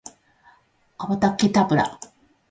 [0.97, 1.99] アバタケタブラ